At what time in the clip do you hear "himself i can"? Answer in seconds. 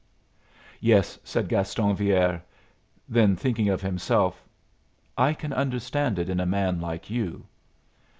3.83-5.53